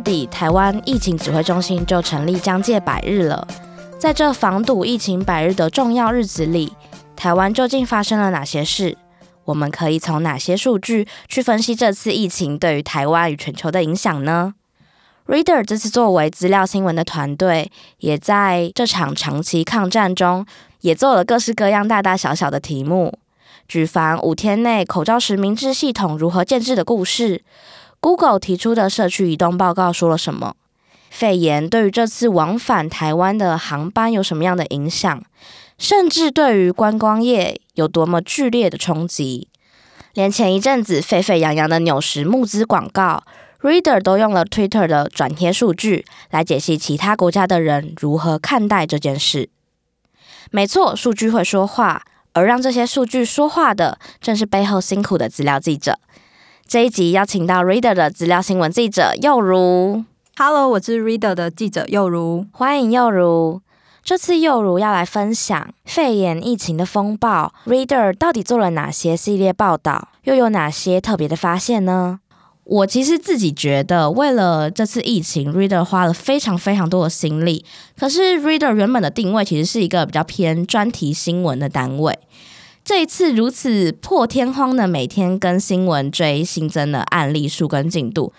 [0.00, 3.46] 底，台湾疫情指挥中心就成立将届百日了。
[3.98, 6.72] 在这防堵疫情百日的重要日子里，
[7.14, 8.96] 台湾究竟发生了哪些事？
[9.44, 14.54] 我们可以从哪些数据去分析这次疫情对于台湾与全球的影响呢
[15.26, 20.46] ？Reader 这次作为资料新闻的团队，也在这场长期抗战中，
[20.80, 23.18] 也做了各式各样大大小小的题目，
[23.68, 27.42] 举凡五天内口罩实名制系统如何建制的故事
[28.00, 30.54] ，Google 提出的社区移动报告说了什么，
[31.10, 35.22] 肺炎对于这次往返台湾的航班有什么样的影响？
[35.78, 39.48] 甚至对于观光业有多么剧烈的冲击，
[40.12, 43.22] 连前一阵子沸沸扬扬的纽时募资广告
[43.62, 49.48] ，Reader 都用了 Twitter 的转贴数据来解析其他国家的人如何看待这件事。
[50.50, 52.02] 没错，数据会说话，
[52.34, 55.98] 而让这些数据说话的，正是背后辛苦的资料记者。
[56.70, 60.04] 这一集邀请到 Reader 的资料新闻记者又如
[60.36, 63.60] ，Hello，我是 Reader 的记者又如，欢迎又如。
[64.04, 72.20] 这次又如要来分享肺炎疫情的风暴，Reader 到底做了哪些系列报道，又有哪些特别的发现呢？
[72.62, 77.64] 我其实自己觉得，为了这次疫情，Reader 花了非常非常多的心力。
[77.98, 82.16] 可是 Reader 原本的定位其实是一个比较偏专题新闻的单位，
[82.84, 88.32] 这一次如此破天荒的每天跟新闻追新增的案例数跟进度，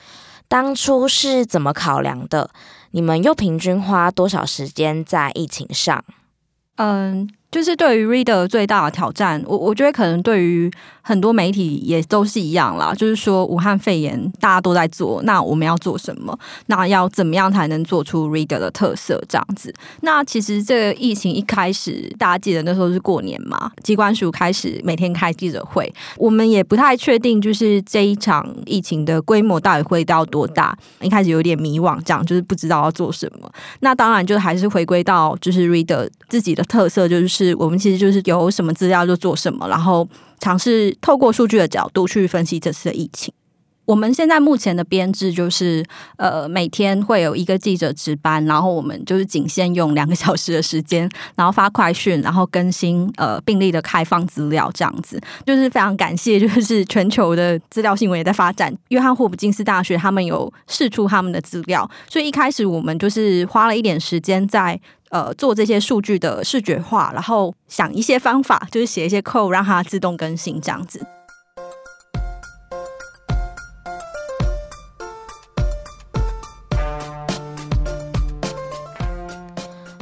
[0.47, 2.49] 当初是怎么考量的？
[2.91, 6.03] 你们又平均花多少时间在疫情上？
[6.75, 7.29] 嗯。
[7.51, 10.71] 就是对于 Reader 最大的挑战，我我觉得可能对于
[11.01, 12.93] 很多媒体也都是一样啦。
[12.95, 16.37] 就是说，武汉肺炎大家都在做，那我们要做什么？
[16.67, 19.21] 那要怎么样才能做出 Reader 的特色？
[19.27, 19.73] 这样子。
[19.99, 30.73] 那其实这个疫情一开始，大家记得那时候是过年嘛，机关署开始每天开记者会，我们也不太确定，就是这一场疫情的规模到底会到多大。
[31.01, 33.51] 一开始有点迷惘，这样就是不知道要做什么。
[33.81, 37.40] 那当然就还是回归到就是 Reader 自己的特色，就是。
[37.45, 40.07] 是我们其实就是有什么资料就做什么，然后
[40.39, 43.33] 尝试透过数据的角度去分析这次的疫情。
[43.85, 45.83] 我们现在目前的编制就是，
[46.15, 58.73] 呃，每天会有一个记者值班，然后我们就是仅限用两个小时的时间，然后发快讯，然后更新呃病例的开放资料，这样子就是非常感谢，就是全球的资料新闻也在发展。
[58.89, 64.79] 约翰霍普金斯大学他们有释出他们的资料，所以一开始我们就是花了一点时间在。
[65.11, 71.05] 呃，做这些数据的视觉化，然后想一些方法，就是写一些 code 让它自动更新这样子。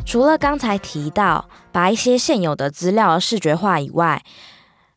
[0.05, 4.23] 除了刚才提到把一些现有的资料视觉化以外，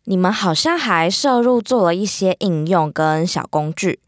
[0.05, 4.01] 你们好像还涉入做了一些应用跟小工具。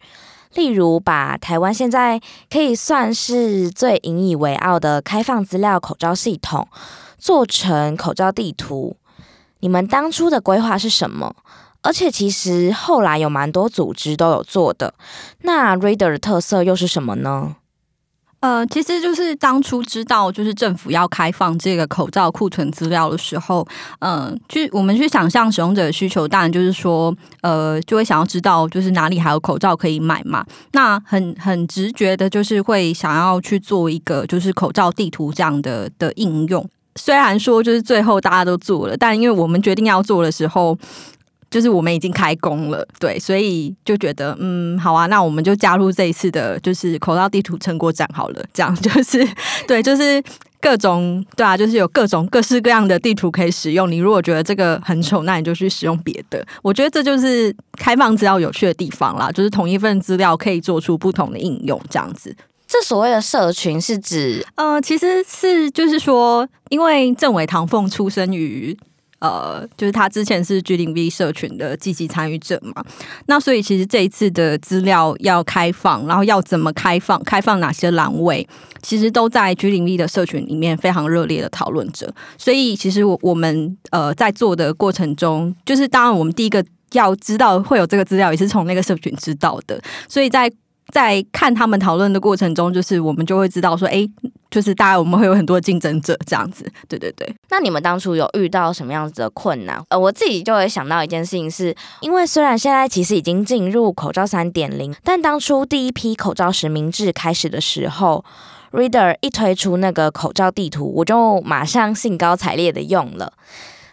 [0.55, 2.21] 例如，把台湾现在
[2.51, 6.69] 可以算是最引以为傲的开放资料口罩系统
[7.19, 8.97] 做成口罩地图。
[9.61, 11.35] 你们当初的规划是什么？
[11.83, 14.95] 而且其实后来有蛮多组织都有做的。
[15.43, 17.57] 那 Reader 的特色又是什么呢？
[18.45, 23.67] 呃，其实就是当初知道就是政府要开放这个口罩库存资料的时候，
[24.01, 30.45] 嗯、去我们去想象使用者的需求，当然就是说，呃，就会想要知道就是哪里还有口罩可以买嘛。
[30.73, 36.69] 那很很直觉的，就是会想要去做一个就是口罩地图这样的的应用。
[36.97, 40.77] 虽然说就是最后大家都做了，但因为我们决定要做的时候。
[41.55, 48.45] 就是我们已经开工了，对，所以就觉得嗯，好啊，那我们就加入这一次的，就是口罩地图成果展好了。
[48.53, 49.25] 这样就是
[49.69, 50.21] 对，就是
[50.61, 53.89] 各种对啊，就是有各种各式各样的地图可以使用。
[53.89, 56.45] 你如果觉得这个很丑，那你就去使用别的。
[56.61, 62.35] 我觉得这就是开放资料有趣的地方啦，就是同一份资料可以做出不同的应用，这样子。
[62.67, 68.77] 这所谓的社群是指，呃，其实是就是说，因为郑伟唐凤出生于。
[69.25, 72.85] 呃，就是他之前是 G 零 V 社群的积极参与者嘛，
[73.25, 78.47] 那所以其实这一次的资料要开放，然后要怎么开放，开放哪些栏位，
[78.83, 82.13] 其实都在 G 零 V 的社群里面非常热烈的讨论着。
[82.37, 86.63] 所以其实我我们呃在做的过程中，就是当然我们第一个
[86.93, 90.53] 要知道会有这个资料，也是从那个社群知道的，所以在。
[90.93, 94.07] 在看他们讨论的过程中，就是我们就会知道说，哎，
[94.55, 97.29] 就是大概我们会有很多竞争者这样子，对对对。
[97.51, 99.85] 那你们当初有遇到什么样子的困难？
[99.89, 108.25] 呃，我自己就会想到一件事情是，因为虽然现在其实已经进入口罩三点零，但当初第一批口罩实名制开始的时候
[108.71, 113.33] ，Reader 一推出那个口罩地图，我就马上兴高采烈的用了。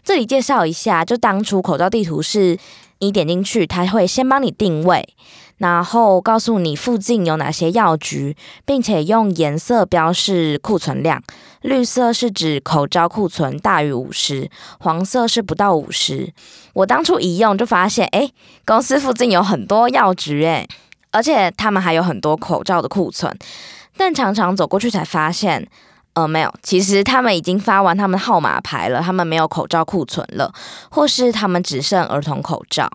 [0.04, 2.60] 这里介绍一下，就当初口罩地图是
[3.00, 5.10] 你点进去，它会先帮你定位。
[5.62, 8.36] 然后告诉你附近有哪些药局，
[8.66, 11.22] 并且用颜色标示库存量。
[11.62, 14.50] 绿色是指口罩库存大于五十，
[14.80, 16.34] 黄色是不到五十。
[16.74, 18.32] 我当初一用就发现，哎，
[18.66, 20.68] 公司附近有很多药局，哎，
[21.12, 23.38] 而且他们还有很多口罩的库存。
[23.96, 25.68] 但常常走过去才发现，
[26.14, 30.52] 呃，没有，其实他们已经发完他们号码牌了，他们没有口罩库存了，
[30.90, 32.90] 或是他们只剩儿童口罩。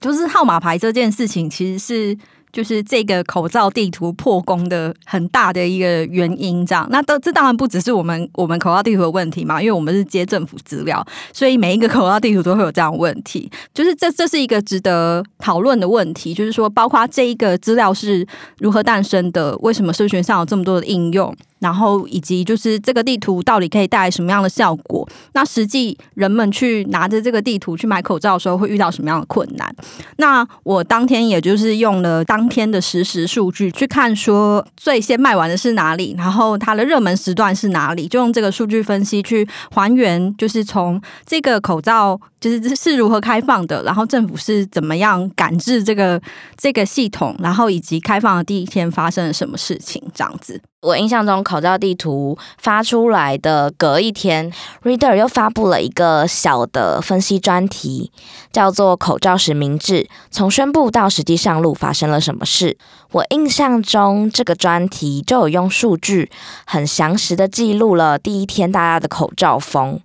[0.00, 2.16] 就是号码牌这件事情，其实是
[2.52, 6.64] 就是这个口罩地图破功的很大的一个原因。
[6.66, 13.50] 这样，那这这当然不只是我们 我们口罩地图的问题嘛，因为我们是接政府资料，所以每一个口罩地图都会有这样问题。
[13.72, 18.26] 就是这这是一个值得讨论的问题，就是说，包括这一个资料是
[18.58, 21.32] 如何诞生的，为什么社群上有这么多的应用？
[21.60, 25.06] 然后以及就是这个地图到底可以带来什么样的效果？
[25.32, 29.74] 那实际人们去拿着这个地图去买口罩的时候，会遇到什么样的困难？
[30.16, 46.20] 那我当天也就是用了当天的实时数据去看，说最先卖完的是哪里，然后它的热门时段是哪里，就用这个数据分析去还原，就是从这个口罩就是是如何开放的，然后政府是怎么样感知这个
[46.56, 50.60] 这个系统，然后以及开放的第一天发生了什么事情，这样子。
[50.82, 54.50] 我印象中，口罩地图发出来的隔一天
[54.82, 58.10] ，Reader 又发布了一个小的分析专题，
[58.50, 62.70] 叫做《口罩实名制：从宣布到实际上路发生了什么事》。
[63.12, 66.30] 我印象中，这个专题就有用数据
[66.64, 70.00] 很详实的记录了第一天大家的口罩风，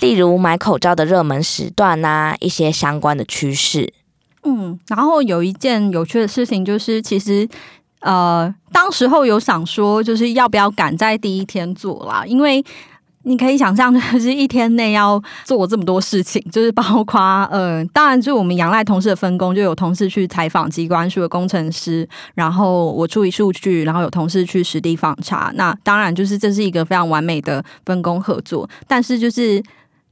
[0.00, 3.94] 例如买口罩的热门时段啊，一些相关的趋势。
[4.44, 7.48] 嗯，然后有一件有趣的事情就是，其实。
[8.00, 12.24] 呃，当时候有想说，就是要不要赶在第一天做啦？
[12.26, 12.64] 因为
[13.24, 25.50] 你可以想象，就是一天内要做这么多事情，就是包括呃，当然就我们仰赖同事的分工，就有同事去采访机关署的工程师，然后我处理数据，然后有同事去实地访查。
[25.56, 29.62] 那当然就是这是一个非常完美的分工合作，但是就是。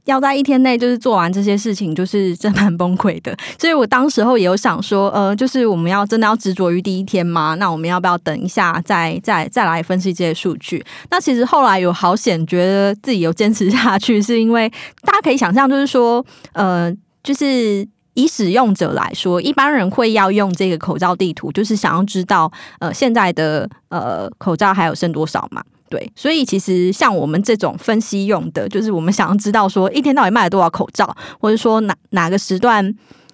[0.07, 3.35] 要在一天内就是做完这些事情，就是真蛮崩溃的。
[3.59, 7.55] 所以我当时候也有想说，呃，就是我们要真的要执着于第一天吗？
[7.55, 10.83] 那我们要不要等一下再再再来分析这些数据？
[11.11, 14.69] 那其实后来有好险，觉得自己有坚持下去，是因为
[15.01, 25.61] 大家可以想象，就是说，呃，就是以使用者来说，一般人会要用这个口罩地图，就是想要知道，呃，现在的呃口罩还有剩多少嘛。
[25.89, 32.93] 对，所以其实像我们这种分析用的，就是我们想要知道说一天到底卖了多少口罩，或者说哪哪个时段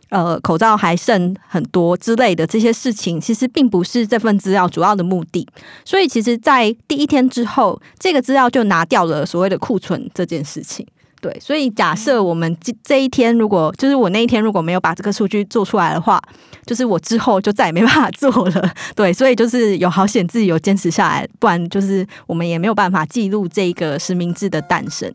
[0.10, 5.48] 呃口罩还剩很多之类的这些事情，其实并不是这份资料主要的目的。
[5.84, 10.86] 所以其实，在第一天之后，这个资料就拿掉了所谓的库存这件事情。
[11.24, 16.22] 对，所以假设我们这这一天如果就是我那一天如果没有把这个数据做出来的话，
[16.66, 18.74] 就是我之后就再也没办法做了。
[18.94, 25.10] 对，所以就是有好险自己有坚持下来，不然就是我们也没有办法记录这个实名制的诞生。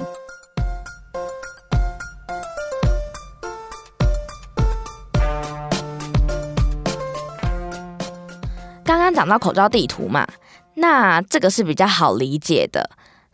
[8.82, 10.26] 刚刚讲到口罩地图嘛，
[10.76, 12.88] 那这个是比较好理解的。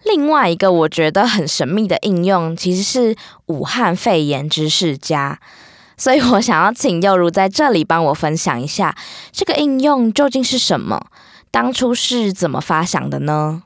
[0.04, 3.16] 另外一个我觉得很神秘的应用，其实是
[3.46, 5.40] 武汉肺炎知识家，
[5.96, 8.94] 所以我想要请幼如在这里帮我分享一下
[9.32, 11.06] 这个应用究竟是什么，
[11.50, 13.62] 当初是怎么发想的呢？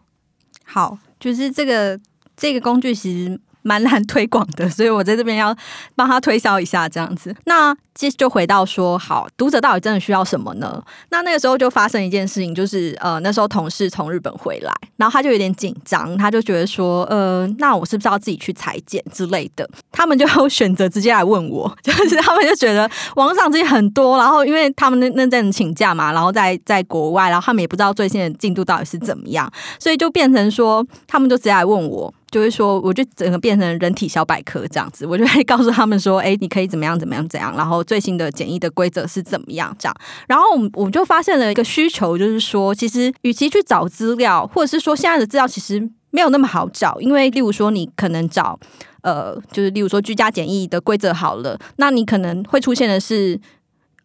[0.64, 1.98] 好，就是这个
[2.36, 5.54] 这个工具其实蛮难推广的，所以我在这边要
[5.94, 7.36] 帮他推销一下，这样子。
[7.44, 7.76] 那。
[7.98, 10.80] 其实就回到说，好，读者到底真的需要什么呢？
[11.08, 19.68] 那那个时候就发生一件事情，就是呃，那时候同事从日本回来，然后他就有点紧张，他就觉得说，呃，那我是不是要自己去裁剪之类的？
[19.90, 37.78] 他们就选择直接来问我， 就是他们就觉得网上这些很多，然后因为他们那那阵请假嘛，然后在在国外，然后他们也不知道最新的进度到底是怎么样，所以就变成说，他们就直接来问我，就会说，我就整个变成人体小百科这样子，我就会告诉他们说，哎，你可以怎么样怎么样怎样，然后。
[37.88, 39.74] 最新的检疫的规则是怎么样？
[39.78, 45.80] 这样，然后我们我们就发现了一个需求，就是说，其实与其去找资料，或者是说现在的资料其实
[46.10, 48.58] 没有那么好找，因为例如说你可能找
[49.00, 53.40] 呃，就是例如说居家检疫的规则好了，那你可能会出现的是。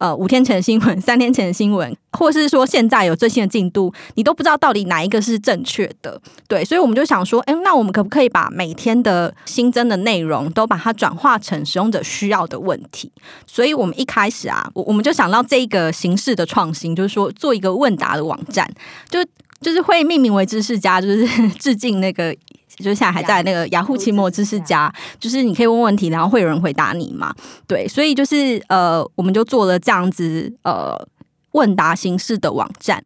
[0.04, 13.10] 呃，五天前的新闻， 三天前的新闻，或是说现在有最新的进度，你都不知道到底哪一个是正确的，对，所以我们就想说，哎，那我们可不可以把每天的新增的内容都把它转化成使用者需要的问题？
[13.48, 18.70] 所以我们一开始啊，我我们就想到这一个形式的创新，就是说做一个问答的网站，
[19.10, 19.24] 就
[19.62, 21.26] 就是会命名为知识家，就是
[21.58, 22.36] 致敬那个。
[22.78, 27.34] 就是现在还在那个雅虎期末知识家，就是你可以问问题，然后会有人回答你嘛？
[27.68, 30.98] 对，所以就是呃，我们就做了这样子呃
[31.52, 33.04] 问答形式的网站。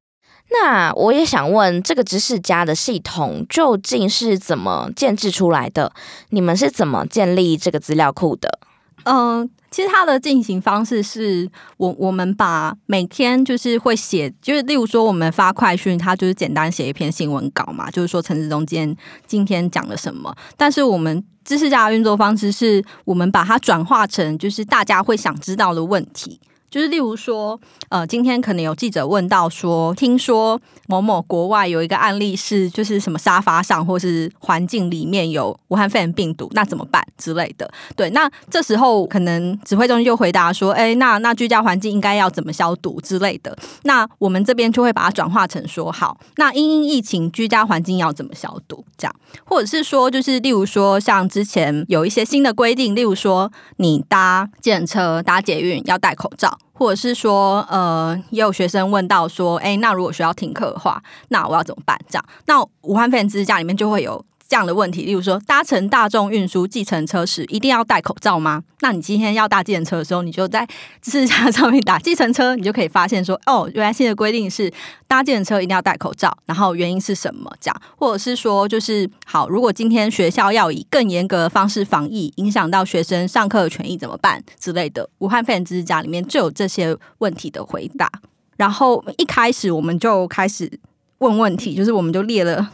[0.50, 5.92] 那我也想问，这个知识家的系统究竟是怎么建制出来的？
[6.30, 8.60] 你们是怎么建立这个资料库的？
[9.04, 18.98] 嗯、呃，其实它的进行方式是我我们把每天就是会写，就是例如说我们发快讯，它就是简单写一篇新闻稿嘛，就是说陈时中今天
[19.28, 20.36] 今天讲了什么。
[20.56, 26.40] 但是我们知识家的运作方式是我们把它转化成就是大家会想知道的问题。
[26.70, 27.60] 就是例如说，
[27.90, 37.70] 呃，今天可能有记者问到说，听说某某国外有一个案例是，就是什么沙发上或是环境里面有武汉肺炎病毒，那怎么办之类的？
[37.96, 43.58] 对，那这时候可能指挥中心就回答说，哎，那那居家环境应该要怎么消毒之类的。
[43.84, 48.84] 那我们这边就会把它转化成说，好，那因应疫情，居家环境要怎么消毒？
[48.98, 56.58] 这样，或者是说，就是例如说，像之前有一些新的规定，例如说，你搭计程车、搭捷运要戴口罩。
[56.78, 62.00] 或者是说，呃，也有学生问到说，哎，那如果学校停课的话，那我要怎么办？
[62.10, 64.24] 这样，那武汉肺炎知识家里面就会有。
[64.48, 68.64] 这样的问题，例如说搭乘大众运输计程车时一定要戴口罩吗？
[68.80, 70.66] 那你今天要搭计程车的时候，你就在
[71.02, 74.72] 知识家上面打计程车，你就可以发现说， 哦，原来新的规定是
[75.08, 77.52] 搭计程车一定要戴口罩，然后原因是什么？
[77.60, 85.10] 这样，或者是说，就是好，如果今天学校要以更严格的方式防疫，影响到学生上课的权益怎么办之类的？
[85.18, 88.10] 武汉肺炎知识家里面就有这些问题的回答。
[88.56, 90.80] 然后一开始我们就开始
[91.18, 92.72] 问问题，就是我们就列了。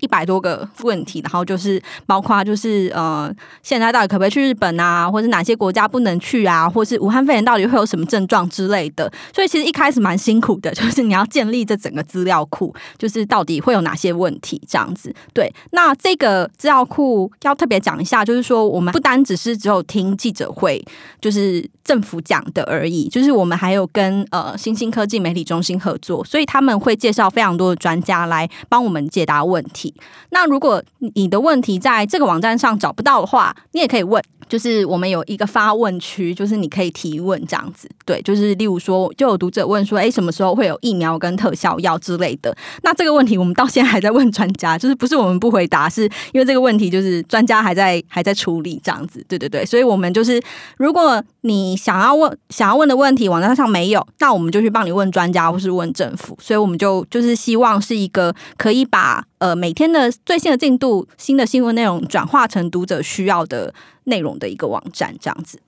[0.00, 9.10] 一百多个问题，然后就是包括就是呃，现在到底可不可以去日本啊，或是哪些国家不能去啊，或是武汉肺炎到底会有什么症状之类的。
[9.34, 15.14] 所以其实一开始蛮辛苦的， 就是你要建立这整个资料库，就是到底会有哪些问题这样子。
[15.32, 20.84] 对，那这个资料库要特别讲一下，就是说我们不单只是只有听记者会，
[21.20, 29.89] 就是政府讲的而已，就是我们还有跟呃新兴科技媒体中心合作，所以他们会介绍非常多的专家来帮我们解答问题。
[30.30, 30.82] 那如果
[31.14, 37.88] 你的问题在这个网站上找不到的话，你也可以问，就是我们有一个发问区，就是你可以提问这样子。
[38.04, 42.56] 对，就是例如说，就有读者问说，哎，什么时候会有疫苗跟特效药之类的？
[42.82, 49.24] 那这个问题我们到现在还在问专家，就是不是我们不回答，是因为这个问题就是专家还在还在处理这样子。
[49.28, 50.42] 对对对，所以我们就是
[50.76, 56.36] 如果你想要问想要问的问题网站上没有，那我们就去帮你问专家或是问政府。
[56.40, 63.72] 所以我们就就是希望是一个可以把呃每天的最新的进度、新的新闻内容转化成读者需要的
[64.04, 65.60] 内容的一个网站，这样子。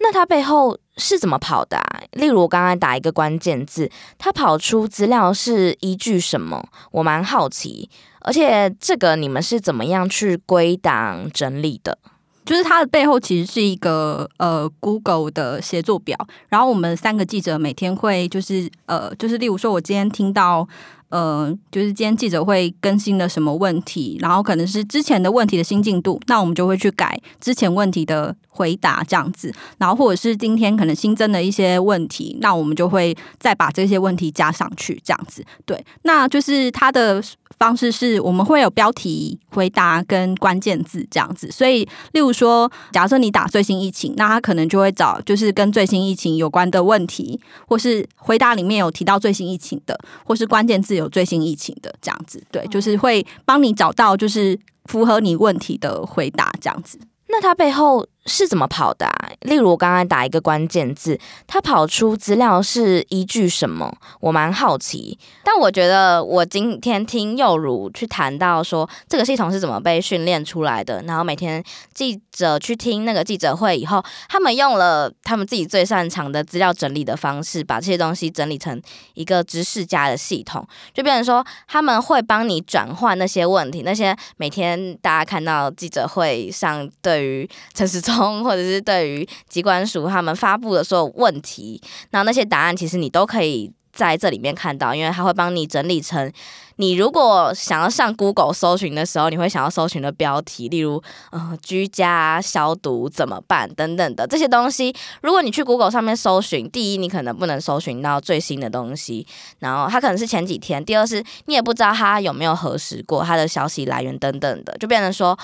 [0.00, 2.02] 那它背后是怎么跑的啊？
[2.12, 6.68] 例如我刚才打一个关键字，它跑出资料是依据什么？
[6.90, 7.88] 我蛮好奇。
[8.20, 11.96] 而且这个你们是怎么样去归档整理的？
[12.44, 16.18] 就是它的背后其实是一个呃 Google 的协作表，
[16.48, 20.68] 然后我们三个记者每天会就是呃就是例如说我今天听到。
[21.14, 35.44] 呃，就是今天记者会更新了什么问题，然后可能是之前的问题的新进度，那我们就会去改之前问题的回答这样子，然后或者是今天可能新增的一些问题，那我们就会再把这些问题加上去这样子。
[35.64, 37.22] 对，那就是它的
[37.60, 51.03] 方式是我们会有标题回答跟关键字这样子，所以例如说，假设你打最新疫情，那他可能就会找就是跟最新疫情有关的问题，或是回答里面有提到最新疫情的，或是关键字有。
[51.04, 56.98] 有最新疫情的这样子，对，就是会帮你找到就是符合你问题的回答这样子。
[57.28, 59.30] 那它背后是怎么跑的啊？
[59.42, 63.94] 例如我刚才打一个关键字，它跑出资料是依据什么？
[64.20, 65.18] 我蛮好奇。
[65.44, 71.62] 但我觉得我今天听幼如去谈到说这个系统是怎么被训练出来的，然后每天
[71.92, 78.80] 记者去听那个记者会以后，他们用了他们自己最擅长的资料整理的方式，把这些东西整理成
[79.12, 88.13] 一个知识家的系统，就变成说他们会帮你转换那些问题，那些每天大家看到记者会上对于陈时中。
[88.44, 91.80] 或者是对于机关署他们发布的所有问题，
[92.10, 96.32] 那那些答案其实你都可以在这里面看到，因为他会帮你整理成
[96.76, 104.92] 你如果想要上 Google 搜寻的时候，你会想要搜寻的标题，例如呃居家消毒怎么办等等的这些东西。
[105.22, 109.24] 如果你去 Google 上面搜寻，第一你可能不能搜寻到最新的东西，
[109.60, 115.38] 然后它可能是前几天；第二是你也不知道它有没有核实过它的消息来源等等的，就变成说。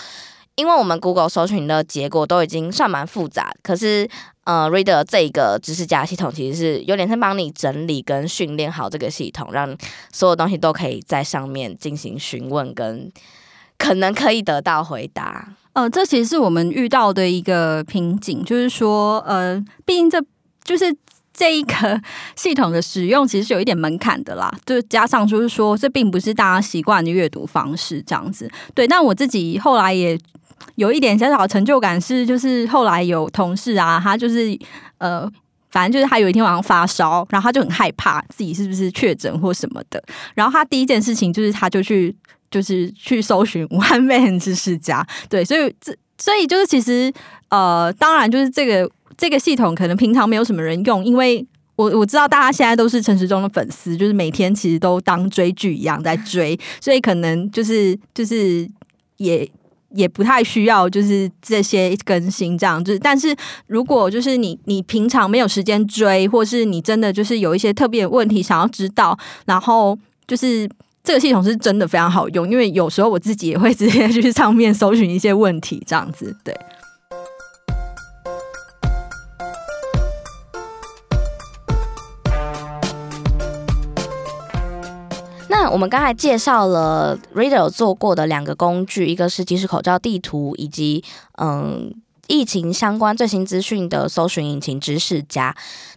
[0.57, 4.09] 因为我们 Google 搜寻的结果都已经算蛮复杂，可是
[4.45, 9.77] 呃，Reader 这一个知识家系统其实是有点是帮你整理跟训练好这个系统，让
[10.13, 13.11] 所有东西都可以在上面进行询问，跟
[13.79, 15.49] 可能可以得到回答。
[15.73, 20.23] 呃，这其实是我们遇到的一个瓶颈，就是说，呃，毕竟这
[20.65, 20.97] 就是。
[21.33, 21.99] 这一个
[22.37, 28.51] 系统的使用其实是有一点门槛的啦， 就加上就是说，这并不是大家习惯的阅读方式这样子。
[28.75, 30.19] 对，但我自己后来也
[30.77, 34.59] 有一点小小的成就感，是就是后来有同事啊，他就是
[34.99, 35.31] 呃。
[35.73, 40.03] 反正就是他有一天晚上发烧，然后他就很害怕自己是不是确诊或什么的。
[40.35, 42.13] 然后他第一件事情就是他就去
[42.51, 45.07] 就是去搜寻武汉肺炎知识家。
[45.29, 47.13] 对，所以这所以就是其实
[47.51, 51.47] 呃，当然就是这个这个系统可能平常没有什么人用，因为
[51.77, 58.69] 我我知道大家现在都是陈时中的粉丝，就是每天其实都当追剧一样在追，所以可能就是就是
[59.19, 59.49] 也。
[59.95, 62.99] 也不太需要，就是这些更新这样子。
[62.99, 63.35] 但是
[63.67, 70.69] 如果就是你你平常没有时间追，或是你真的就是有一些特别问题想要知道，然后就是
[71.03, 76.55] 这个系统是真的非常好用，因为有时候我自己也会直接去上面搜寻一些问题这样子，对。
[85.51, 91.03] 那我们刚才介绍了 Reader 做过的两个工具，一个是即时口罩地图，以及
[91.39, 91.93] 嗯
[92.29, 95.53] 疫情相关最新资讯的搜寻引擎知识家。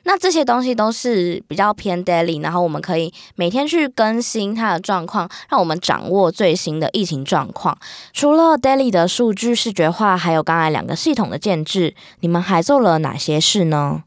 [0.06, 7.78] 那这些东西都是比较偏 daily，然后我们可以每天去更新它的状况，让我们掌握最新的疫情状况。
[8.12, 14.02] 除了 daily 的数据视觉化，还有刚才两个系统的建制，你们还做了哪些事呢？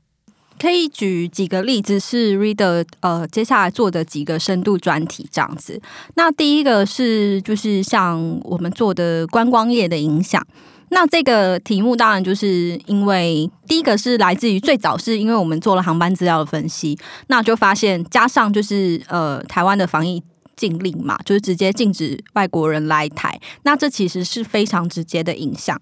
[0.59, 5.81] 可以举几个例子，是 Reader 呃接下来做的几个深度专题这样子。
[6.15, 10.45] 那第一个是就是像我们做的观光业的影响。
[10.89, 16.97] 那这个题目当然就是因为第一个是来自于最早是因为我们做了航班资料的分析，
[17.27, 20.23] 那就发现加上就是呃台湾的防疫
[20.55, 25.77] 禁令嘛，就是直接禁止外国人来台，那这其实是非常直接的影响。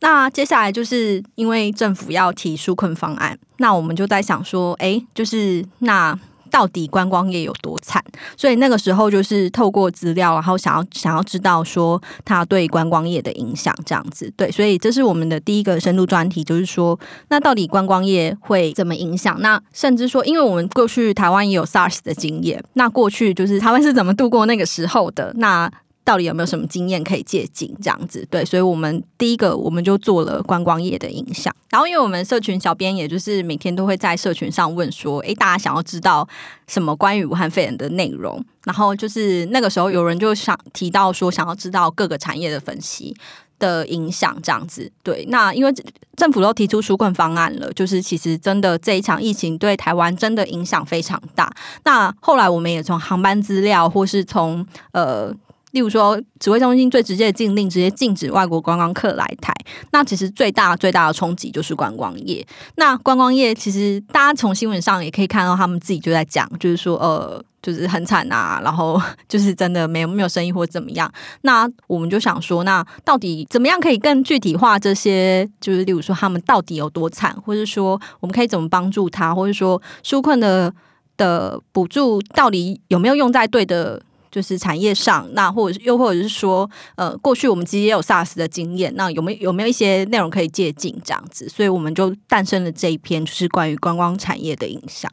[0.00, 6.18] 那接下来就是因为政府要提纾困方案，那我们就在想说，哎，就是那
[6.50, 8.04] 到底观光业有多惨？
[8.36, 14.32] 所以那个时候就是透过资料，然后想要想要知道说它对观光业的影响这样子。
[14.36, 19.40] 对，所以这是我们的第一个深度专题，就是说那到底观光业会怎么影响？
[19.40, 25.32] 那甚至说，因为我们过去台湾也有 SARS 的经验，那过去就是台湾是怎么度过那个时候的？
[25.38, 25.68] 那
[26.04, 27.68] 到底有没有什么经验可以借鉴？
[27.82, 31.54] 这样子，对，所以我们第一个我们就做了观光业的影响。
[31.70, 36.28] 然后，因为我们社群小编，也就是每天都会在社群上问说：“诶，大家想要知道
[36.68, 43.16] 什么关于武汉肺炎的内容？”然后就是那个时候，有人就想提到说，想要知道各个产业的分析
[43.58, 44.92] 的影响，这样子。
[45.02, 45.72] 对，那因为
[46.16, 51.52] 政府都提出纾困方案了，就是其实真的这一场疫情对台湾真的影响非常大。
[51.84, 55.34] 那后来我们也从航班资料，或是从呃。
[55.74, 59.52] 例如说，指挥中心最直接的禁令，直接禁止外国观光客来台。
[59.90, 62.46] 那其实最大最大的冲击就是观光业。
[62.76, 71.12] 那观光业其实大家从新闻上也可以看到，他们自己就在讲，就是说，呃，就是很惨啊，然后就是真的没有没有生意或怎么样。
[71.40, 75.44] 那我们就想说，那到底怎么样可以更具体化这些？
[75.60, 80.72] 就是例如说，他们到底有多惨，或者说我们可以怎么帮助他，或者说纾困的
[81.16, 84.00] 的补助到底有没有用在对的？
[84.34, 91.48] 就是产业上，那或者又或者是说，呃，过去我们其实也有 SARS 的经验，那有没有有没有一些内容可以借鉴这样子？
[91.48, 95.08] 所以我们就诞生了这一篇，就是关于观光产业的影响。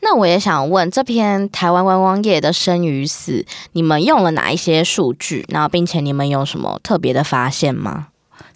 [0.00, 5.44] 那我也想问，这篇台湾观光业的生与死，你们用了哪一些数据？
[5.50, 8.06] 然后，并且你们有什么特别的发现吗？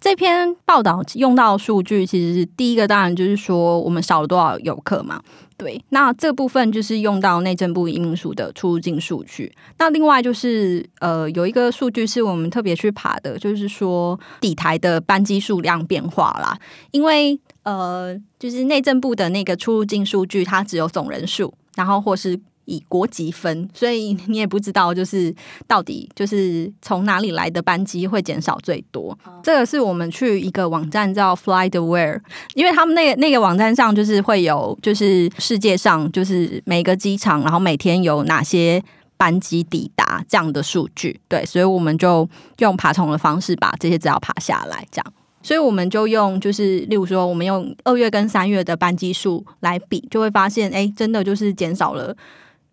[0.00, 5.20] 这篇报道用到的数据，其实是第一个，当然就是说我们少了多少游客嘛。
[5.62, 9.54] 对，那这部分就是用到内政部移民署的出入境数据。
[9.78, 16.58] 那另外就是呃，有一个数据是我们特别去爬的，就是说底台的班机数量变化啦。
[16.90, 22.40] 因为呃，就是内政部的那个出入境数据，它只有总人数，然后或是。
[22.66, 25.34] 以国籍分，所以你也不知道，就是
[25.66, 29.16] 到底就是从哪里来的班机会减少最多。
[29.42, 32.20] 这个是我们去一个网站叫 FlightAware，
[32.54, 38.82] 因为他们那个那个网站上就是会有，就是世界上就是每个机场，然后每天有哪些
[39.16, 41.20] 班机抵达这样的数据。
[41.28, 45.12] 对，所以我们就用爬虫的方式把这些资料爬下来，这样。
[45.44, 52.16] 所以我们就用，就是例如说，我们用二月跟三月的班机数来比，就会发现，哎，真的就是减少了。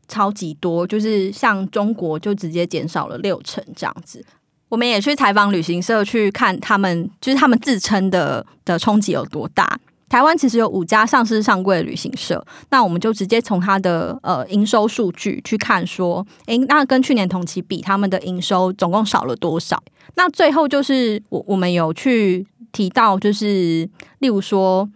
[0.10, 4.22] 超级多，就是像中国就直接减少了六成这样子。
[4.68, 9.80] 我们也去采访旅行社，去看他们，就是他们自称的的冲击有多大。
[10.10, 19.82] 台湾其实有五家上市上柜的旅行社，那我们就直接从它的呃营收数据去看，说，诶，那跟去年同期比，他们的营收总共少了多少？
[20.16, 24.90] 那最后就是我我们有去提到，就是例如说。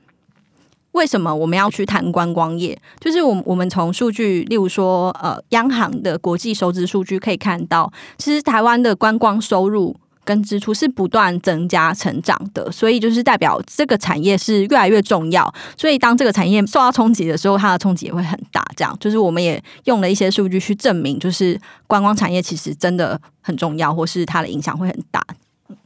[0.93, 2.79] 为什么我们要去谈观光业？
[2.99, 15.53] 就是我我们从数据，例如说，呃，央行的国际收支数据可以看到，其实台湾的观光收入跟支出是不断增加成长的，所以就是代表这个产业是越来越重要。
[15.77, 18.63] 所以当这个产业受到冲击的时候，它的冲击也会很大。
[18.75, 25.21] 这样，就是我们也用了一些数据去证明，就是观光产业其实真的很重要，或是它的影响会很大。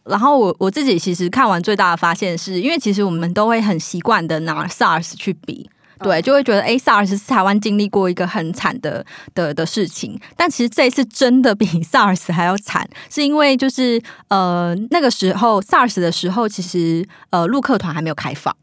[0.10, 18.56] 然后我我自己其实看完最大的发现是，因为其实我们都会很习惯的拿 SARS 去比，对，就会觉得哎，SARS 是台湾经历过一个很惨的的的事情，但其实这一次真的比 SARS 还要惨，是因为就是呃那个时候 SARS 的时候，其实呃陆客团还没有开放。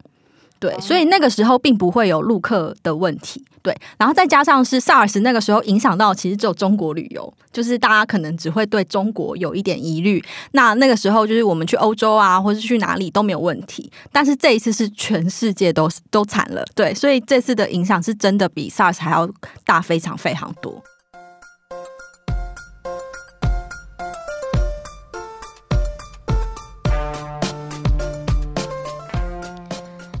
[0.59, 3.43] 对，所以那个时候并不会有陆客的问题。
[3.61, 10.23] 对，然后再加上是 SARS 那个时候影响到，其实只有中国旅游，就是大家可能只会对中国有一点疑虑。
[10.51, 13.91] 那那个时候就是我们去欧洲啊，或是去哪里都没有问题。
[14.11, 16.63] 但是这一次是全世界都都惨了。
[16.75, 19.27] 对，所以这次的影响是真的比 SARS 还要
[19.65, 20.79] 大，非常非常多。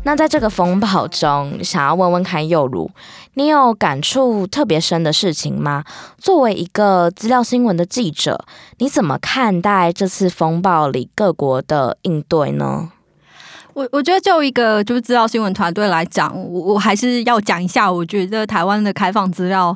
[0.07, 2.91] 那在这个风暴中，想要问问看侑儒，
[3.33, 5.83] 你有感触特别深的事情吗？
[6.19, 8.45] 作为一个资料新闻的记者，
[8.77, 12.91] 你怎么看待这次风暴里各国的应对呢？
[13.73, 19.75] 我我觉得就一个就是资料新闻团队来讲，我我还是要讲一下，我觉得台湾的开放资料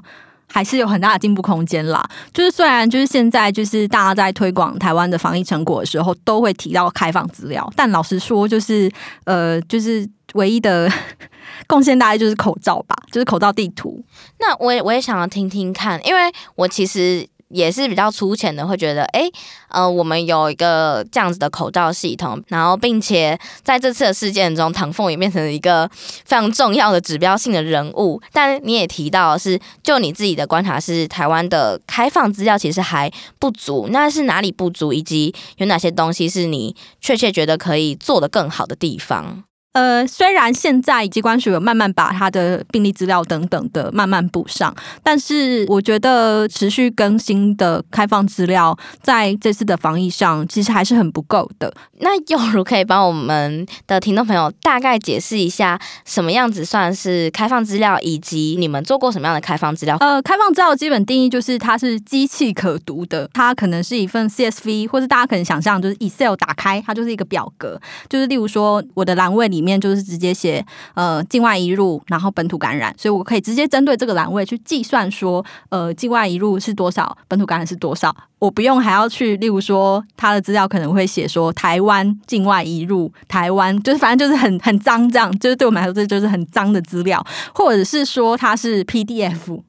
[0.51, 2.03] 还是有很大的进步空间啦。
[2.33, 8.91] 就是虽然就是现在就是大家在推广台湾的防疫成果的时候，都会提到开放资料，但老实说，就是
[9.25, 10.07] 呃，就是。
[10.35, 10.87] 唯一的
[11.65, 13.99] 贡献大概就是口罩吧，就是口罩地图。
[14.39, 19.23] 那我也我也想要听听看，因为我其实也是比较粗浅的，会觉得，哎，
[19.69, 25.89] 呃，我们有一个这样子的口罩系统，然后并且在这次的事件中，唐凤也变成了一个
[26.25, 28.21] 非常重要的指标性的人物。
[28.31, 39.43] 但你也提到是，就你自己的观察是，台湾的开放资料其实还不足，那是哪里不足，以及有哪些东西是你确切觉得可以做得更好的地方？
[39.73, 51.71] 呃，虽然现在机关署有慢慢把它的病例资料等等的慢慢补上，但是我觉得持续更新的开放资料在这次的防疫上其实还是很不够的。
[51.99, 59.95] 那有如可以帮我们的听众朋友大概解释一下，什么样子算是开放资料，以及你们做过什么样的开放资料？
[59.99, 67.79] 呃，开放资料基本定义就是它是机器可读的，它可能是一份 CSV，或者大家可能想象就是 Excel 打开，它就是一个表格，
[68.09, 69.58] 就是例如说我的栏位里。
[69.59, 87.21] 里面就是直接写呃境外移入，然后本土感染，所以我可以直接针对这个栏位去计算说呃境外移入是多少，本土感染是多少，我不用还要去，例如说他的资料可能会写说台湾境外移入，台湾就是反正就是很很脏这样，就是对我们来说这就是很脏的资料，
[87.53, 89.59] 或者是说它是 PDF。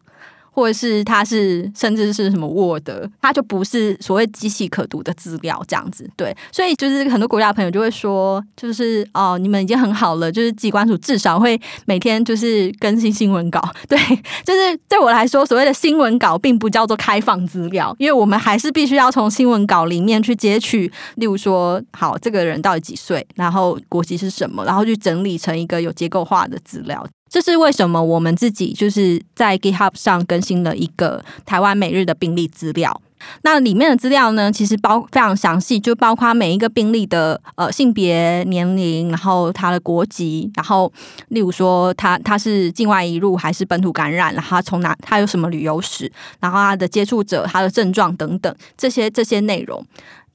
[0.60, 2.86] 或者是它是甚至是什么 Word，
[3.22, 13.98] 它就不是所谓机器可读的资料这样子，对，所以就是很多国家的朋友就会说，就是哦，你们已经很好了，就是机关署至少会每天就是更新新闻稿，对，
[14.44, 27.06] 就是对我来说，所谓的新闻稿并不叫做开放资料，因为我们还是必须要从新闻稿里面去截取，例如说，好，这个人到底几岁，然后国籍是什么，然后去整理成一个有结构化的资料。
[27.30, 33.00] 这是为什么我们自己就是在 GitHub 上更新了一个台湾每日的病例资料。
[33.42, 40.90] 那里面的资料呢，其实包非常详细，就包括每一个病例的呃性别、年龄，然后他的国籍，然后
[41.28, 49.84] 例如说他他是境外移入还是本土感染，然后他从哪他有什么旅游史，然后他的接触者、他的症状等等这些这些内容。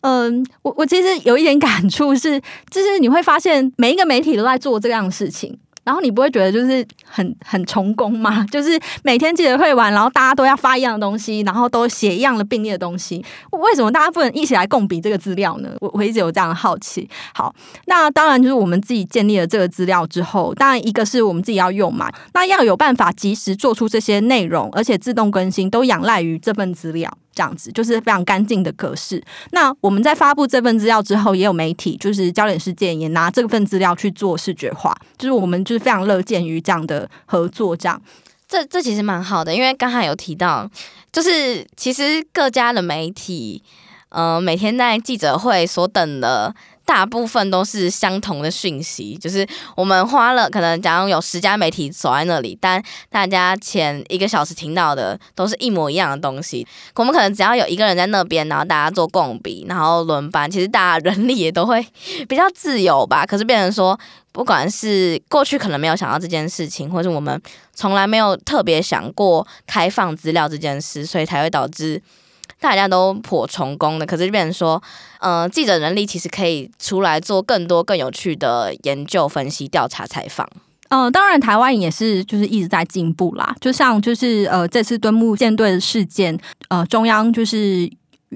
[0.02, 5.58] 嗯，我我其实有一点感触是，就是你会发现每一个媒体都在做这样的事情。
[5.86, 8.46] 然后你不会觉得就是很很成功吗？
[8.52, 15.70] 就是每天记者会完，然后大家都要发一样的东西，然后都写一样的病例的东西，为什么大家不能一起来共比这个资料呢？
[15.80, 17.08] 我我一直有这样的好奇。
[17.34, 17.54] 好，
[17.86, 27.16] 那当然就是我们自己建立了这个资料之后，当然一个是我们自己要用嘛，那要有办法及时做出这些内容，而且自动更新，都仰赖于这份资料。
[27.36, 29.22] 这样子就是非常干净的格式。
[29.52, 37.76] 那我们在发布这份资料之后，也有媒体就是焦点事件也拿这份资料去做视觉化，就是我们就是非常乐见于这样的合作。
[37.76, 38.02] 这样，
[38.48, 40.70] 这这其实蛮好的，因为刚才有提到，
[41.12, 43.62] 就是其实各家的媒体，
[44.10, 49.46] 呃，每天在记者会所等的大部分都是相同的讯息，就是
[49.76, 56.66] 我们花了可能假如有十家媒体守在那里，但大家前一个小时听到的都是一模一样的东西。
[56.96, 61.86] 我们可能只要有一个人在那边，然后大家做共笔，然后轮班，其实大家人力也都会
[62.30, 63.26] 比较自由吧。
[63.26, 64.00] 可是变成说，
[64.32, 67.42] 不管是过去可能没有想到这件事情，或者我们
[67.74, 72.02] 从来没有特别想过开放资料这件事，所以才会导致。
[72.66, 74.82] 大家都颇成功的，可是就变成说，
[75.20, 80.50] 呃，记者人力其实可以出来做更多更有趣的研究、分析、调查、采访。
[80.90, 83.56] 嗯、呃，当然台湾也是就是一直在进步啦。
[83.62, 86.36] 就像就是呃这次敦睦舰队的事件，
[86.70, 87.88] 呃中央就是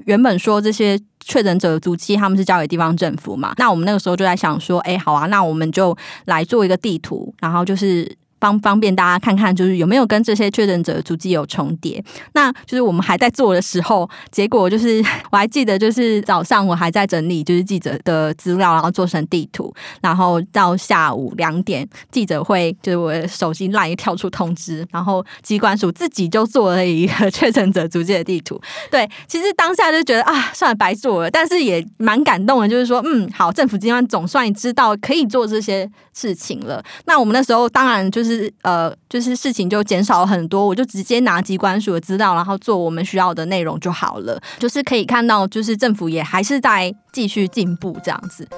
[0.06, 8.19] 原本说这些确诊者的足迹他们是交给地方政府嘛，那我们那个时候就在想说，哎，好啊，那我们就来做一个地图，然后就是。
[8.40, 12.02] 方方便大家看看，就是有没有跟这些确诊者足迹有重叠。
[12.32, 19.72] 那就是我们还在做的时候，结果就是 我还记得，就是早上我还在整理就是记者的资料，然后做成地图。
[20.00, 28.58] 然后到下午两点记者会，就是我手机 LINE 跳出通知，然后机关署自己就做了一个 确诊者足迹的地图。
[28.90, 36.82] 对，其实当下就觉得啊，算了，白做了，但是也蛮感动的，就是说，嗯，好，政府机关总算知道可以做这些事情了。
[37.04, 38.29] 那我们那时候当然就是。
[38.34, 44.40] 是呃，就是事情就减少很多，我就直接拿机关所的资料，然后做我们需要的内容就好了。
[44.58, 48.48] 就是可以看到，就是政府也还是在继续进步这样子。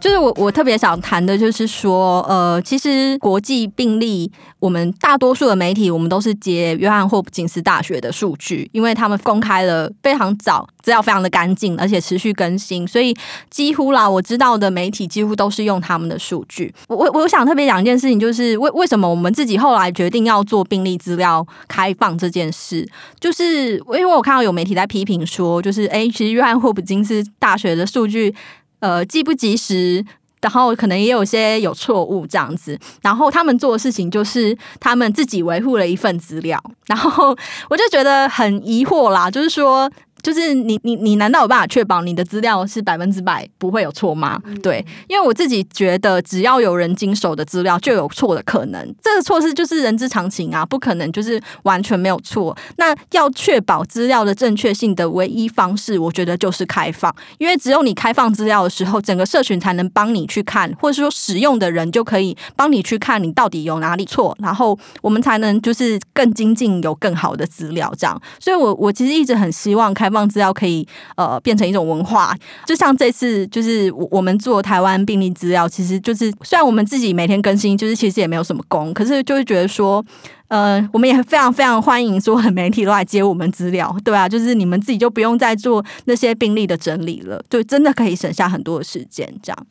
[0.00, 13.16] 就是我我特别想谈的，就是说，呃，其实国际病例，我们大多数的媒体，我们都是接约翰霍普金斯大学的数据，因为他们公开了非常早，资料非常的干净，而且持续更新，所以
[13.50, 16.72] 几乎啦，我知道的媒体几乎都是用他们的数据。
[16.88, 22.88] 我我我想特别讲一件事情，就是为为什么我们自己后来决定要做病例资料开放这件事，
[23.18, 28.34] 就是因为我看到有媒体在批评说，就是哎，其实约翰霍普金斯大学的数据。
[28.80, 30.04] 呃，既不及时，
[30.40, 32.78] 然后可能也有些有错误这样子。
[33.00, 37.36] 然后他们做的事情就是他们自己维护了一份资料，然后
[37.70, 39.90] 我就觉得很疑惑啦，就是说。
[40.22, 44.40] 就是你你你难道有办法确保你的资料是百分之百不会有错吗？
[44.62, 52.56] 对，因为我自己觉得，只要有人经手的资料就有错的可能，这个错是就是人之常情啊，不可能就是完全没有错。
[52.76, 68.20] 那要确保资料的正确性的唯一方式，我觉得就是开放，因为只有你开放资料的时候，整个社群才能帮你去看，或者说使用的人就可以帮你去看你到底有哪里错，然后我们才能就是更精进，有更好的资料这样。
[68.38, 70.09] 所以我我其实一直很希望开。
[70.10, 72.34] 开放资料可以呃变成一种文化，
[72.66, 80.04] 就像这次就是我们做台湾病例资料，其实就是虽然我们自己每天更新，就是其实也没有什么功，可是就会觉得说，
[80.48, 89.32] 呃，我们也非常非常欢迎所有的媒体都来接我们资料，对啊，就是你们自己就不用再做那些病例的整理了，就真的可以省下很多的时间。
[89.42, 89.66] 这样，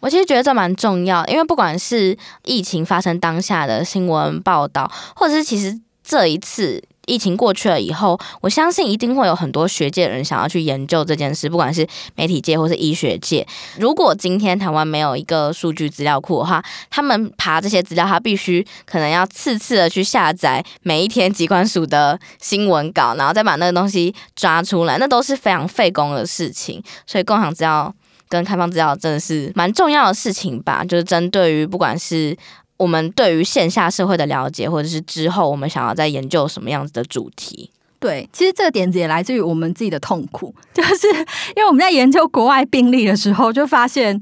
[0.00, 6.82] 我其实觉得这蛮重要，因为不管是疫情发生当下的新闻报道，或者是其实这一次。
[7.10, 13.46] 疫情过去了以后，我相信一定会有很多学界的人想要去研究这件事，不管是媒体界或是医学界。
[13.78, 26.82] 如果今天台湾没有一个数据资料库的话，他们爬这些资料，他必须可能要次次的去下载每一天疾管署的新闻稿，然后再把那个东西抓出来，那都是非常费工的事情。
[27.06, 27.92] 所以共享资料
[28.28, 32.36] 跟开放资料真的是蛮重要的事情吧，就是针对于不管是。
[32.80, 37.70] 我们对于线下社会的了解，或者是之后我们想要再研究什么样子的主题？
[37.98, 41.06] 对，其实这个点子也来自于我们自己的痛苦， 就是
[41.54, 44.18] 因为我们在研究国外病例的时候，就发现，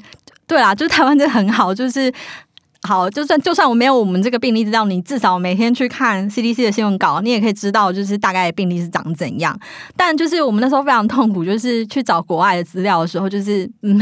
[0.48, 2.12] 对啦，就台湾真的很好，就是。
[2.82, 9.58] 好，就算就算我没有我们这个病例资料，你至少每天去看 CDC 的新闻稿，你也可以知道就是大概病例是长怎样。
[9.96, 14.00] 但就是我们那时候非常痛苦，就是去找国外的资料的时候，就是嗯，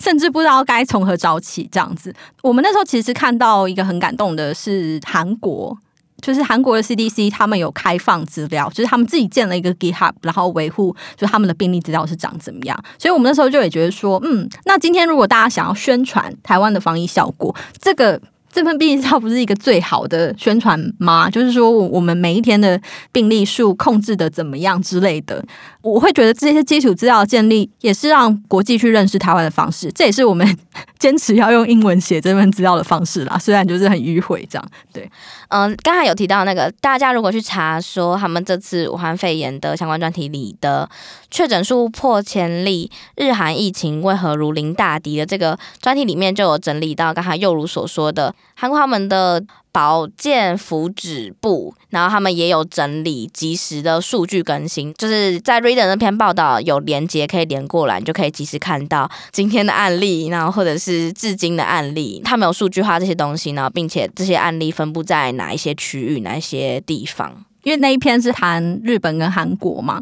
[0.00, 2.12] 甚至不知道该从何找起这样子。
[2.42, 5.78] 我们那时候其实看到一个很感动的是韩国。
[6.20, 12.84] 就是韩国的 CDC，他们有开放资料，就是他们自己建了一个 GitHub，然后维护就他们的病例资料是长怎么样。
[12.98, 18.20] 所以我们那时候就也觉得说，嗯，那今天如果大家想要宣传台湾的防疫效果，这个。
[18.56, 21.28] 这份病例资料不是一个最好的宣传吗？
[21.28, 22.80] 就是说，我我们每一天的
[23.12, 25.44] 病例数控制的怎么样之类的，
[25.82, 29.92] 我会觉得这些基础资料的建立也是让国际去认识台湾的方式。
[29.92, 30.56] 这也是我们
[30.98, 33.36] 坚持要用英文写这份资料的方式啦。
[33.38, 34.66] 虽然就是很迂回这样。
[34.90, 35.06] 对，
[35.48, 40.88] 嗯，刚才有提到那个，大家如果去查说他们这次武汉肺炎的相关专题里的
[41.30, 48.34] 确诊数破千例，日韩疫情为何如临大敌的这个专题里面就有整理到刚才又如所说的。
[48.54, 67.44] 韩国他们的保健福祉部，然后他们也有整理及时的数据更新，就是在 Reader 那篇报道有连接可以连过来，你就可以及时看到今天的案例，然后或者是至今的案例，他们有数据化这些东西，然后并且这些案例分布在哪一些区域、哪一些地方。
[67.66, 70.00] 因为那一篇是谈日本跟韩国嘛，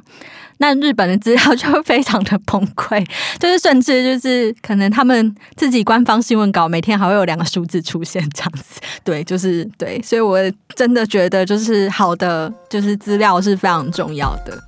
[0.59, 3.03] 那日本的资料就会非常的崩溃，
[3.41, 10.39] 就是甚至就是可能他们自己官方新闻稿每天还会有两个数字出现这样子，对，就是对，所以我
[10.77, 14.63] 真的觉得就是好的就是资料是非常重要的。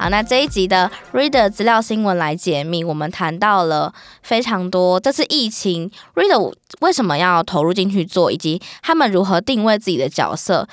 [0.00, 10.66] 好，那这一集的 Reader 资料新闻来解密，我们谈到了非常多这次疫情 Reader 为什么要投入进去做，以及他们如何定位自己的角色。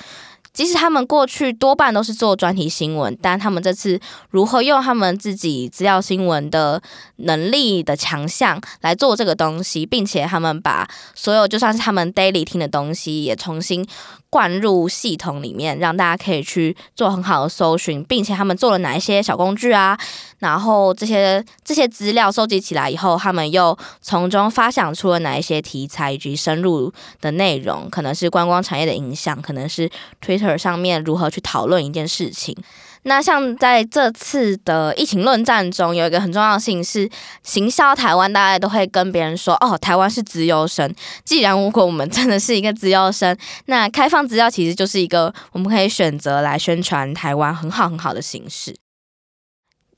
[0.54, 6.82] 即使他们过去多半都是做专题新闻，但他们这次如何用他们自己资料新闻的
[7.16, 13.86] 能力的强项来做这个东西，并且他们把所有就算是他们 daily 听的东西也重新
[14.30, 19.98] 灌入系统里面，让大家可以去做很好的搜寻，并且他们做了哪一些小工具啊？
[20.40, 27.88] 然后这些这些资料收集起来以后，他们又从中发想出了哪一些题材以及深入的内容？
[27.90, 29.90] 可能是观光产业的影响，可能是
[30.24, 32.56] Twitter 上面如何去讨论一件事情。
[33.04, 37.08] 那像在这次的疫情论战中，有一个很重要的事情是
[37.42, 48.76] 行销台湾，大家都会跟别人说：“哦，台湾是资优生。”既然如果我们真的是一个资优生，那开放资料其实就是一个我们可以选择来宣传台湾很好很好的形式。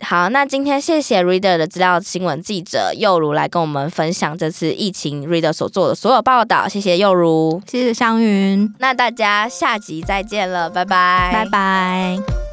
[0.03, 12.50] 好，那今天谢谢 Reader 的资料新闻记者又如来跟我们分享这次疫情 Reader 所做的所有报道，谢谢又如，谢谢湘云，那大家下集再见了，拜拜，拜拜。